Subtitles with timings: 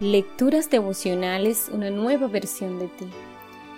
[0.00, 3.06] Lecturas devocionales, una nueva versión de ti.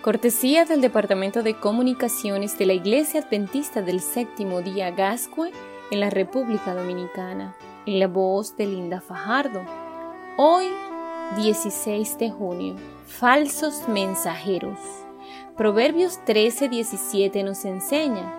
[0.03, 5.51] Cortesía del Departamento de Comunicaciones de la Iglesia Adventista del Séptimo Día Gascue
[5.91, 7.57] en la República Dominicana,
[7.87, 9.63] en la voz de Linda Fajardo.
[10.37, 10.69] Hoy,
[11.39, 12.77] 16 de junio,
[13.09, 14.79] falsos mensajeros.
[15.57, 18.33] Proverbios 13:17 nos enseña,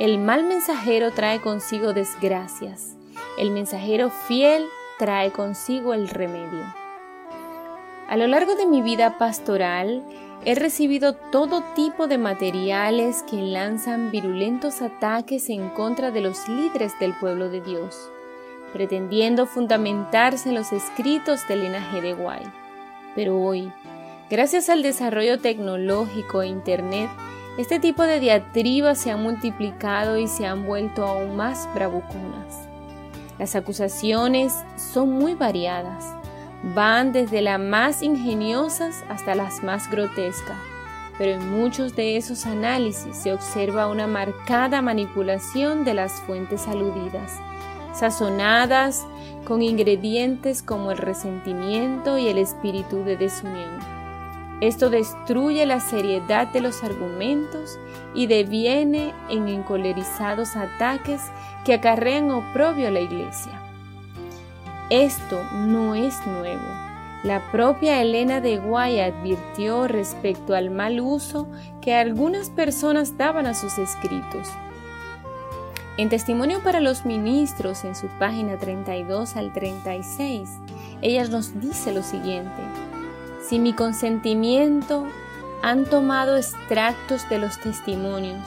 [0.00, 2.94] el mal mensajero trae consigo desgracias,
[3.38, 4.66] el mensajero fiel
[4.98, 6.81] trae consigo el remedio.
[8.12, 10.02] A lo largo de mi vida pastoral,
[10.44, 16.92] he recibido todo tipo de materiales que lanzan virulentos ataques en contra de los líderes
[17.00, 18.10] del pueblo de Dios,
[18.74, 22.42] pretendiendo fundamentarse en los escritos del linaje de Guay.
[23.14, 23.72] Pero hoy,
[24.28, 27.08] gracias al desarrollo tecnológico e Internet,
[27.56, 32.68] este tipo de diatribas se han multiplicado y se han vuelto aún más bravuconas.
[33.38, 36.21] Las acusaciones son muy variadas
[36.62, 40.56] van desde las más ingeniosas hasta las más grotescas,
[41.18, 47.40] pero en muchos de esos análisis se observa una marcada manipulación de las fuentes aludidas,
[47.92, 49.04] sazonadas
[49.44, 53.92] con ingredientes como el resentimiento y el espíritu de desunión.
[54.60, 57.80] Esto destruye la seriedad de los argumentos
[58.14, 61.20] y deviene en encolerizados ataques
[61.64, 63.71] que acarrean oprobio a la iglesia.
[64.92, 66.66] Esto no es nuevo.
[67.22, 71.48] La propia Elena de Guay advirtió respecto al mal uso
[71.80, 74.50] que algunas personas daban a sus escritos.
[75.96, 80.50] En Testimonio para los Ministros, en su página 32 al 36,
[81.00, 82.60] ella nos dice lo siguiente.
[83.48, 85.06] Sin mi consentimiento
[85.62, 88.46] han tomado extractos de los testimonios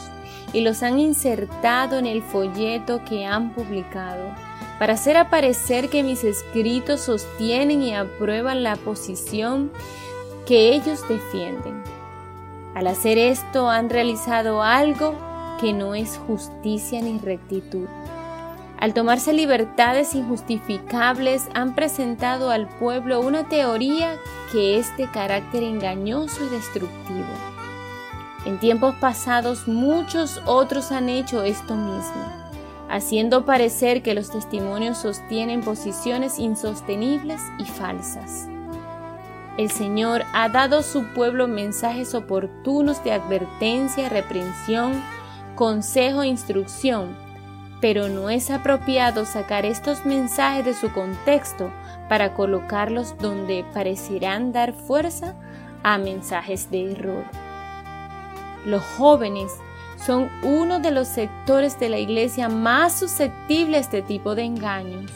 [0.54, 4.30] y los han insertado en el folleto que han publicado
[4.80, 9.72] para hacer aparecer que mis escritos sostienen y aprueban la posición
[10.46, 11.82] que ellos defienden.
[12.74, 15.16] Al hacer esto han realizado algo
[15.60, 17.88] que no es justicia ni rectitud.
[18.78, 24.18] Al tomarse libertades injustificables han presentado al pueblo una teoría
[24.52, 27.26] que es de carácter engañoso y destructivo.
[28.46, 32.46] En tiempos pasados muchos otros han hecho esto mismo
[32.90, 38.48] haciendo parecer que los testimonios sostienen posiciones insostenibles y falsas.
[39.58, 45.02] El Señor ha dado a su pueblo mensajes oportunos de advertencia, reprensión,
[45.56, 47.16] consejo e instrucción,
[47.80, 51.72] pero no es apropiado sacar estos mensajes de su contexto
[52.10, 55.36] para colocarlos donde parecerán dar fuerza
[55.84, 57.24] a mensajes de error.
[58.66, 59.52] Los jóvenes
[59.98, 65.12] son uno de los sectores de la iglesia más susceptibles a este tipo de engaños.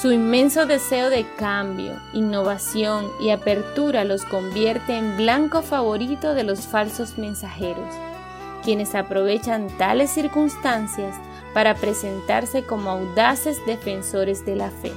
[0.00, 6.66] Su inmenso deseo de cambio, innovación y apertura los convierte en blanco favorito de los
[6.66, 7.94] falsos mensajeros,
[8.64, 11.14] quienes aprovechan tales circunstancias
[11.52, 14.92] para presentarse como audaces defensores de la fe.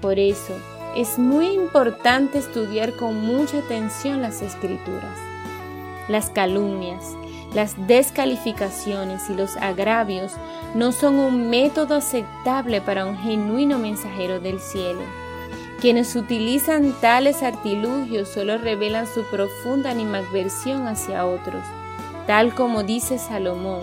[0.00, 0.54] Por eso,
[0.96, 5.18] es muy importante estudiar con mucha atención las escrituras.
[6.08, 7.04] Las calumnias,
[7.54, 10.32] las descalificaciones y los agravios
[10.74, 15.00] no son un método aceptable para un genuino mensajero del cielo.
[15.80, 21.64] Quienes utilizan tales artilugios solo revelan su profunda animadversión hacia otros,
[22.26, 23.82] tal como dice Salomón.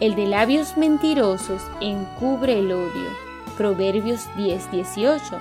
[0.00, 3.10] El de labios mentirosos encubre el odio.
[3.56, 5.40] Proverbios 10:18.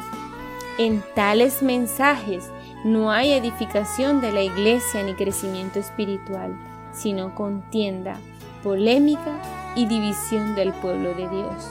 [0.79, 2.49] En tales mensajes
[2.83, 6.57] no hay edificación de la iglesia ni crecimiento espiritual
[6.97, 8.19] sino contienda,
[8.63, 11.69] polémica y división del pueblo de Dios.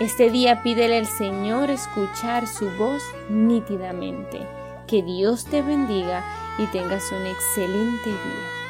[0.00, 4.40] Este día pídele al Señor escuchar su voz nítidamente.
[4.86, 6.24] Que Dios te bendiga
[6.58, 8.61] y tengas un excelente día.